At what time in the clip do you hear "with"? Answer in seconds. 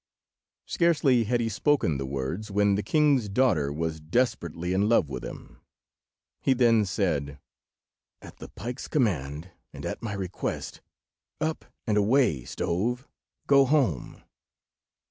5.09-5.23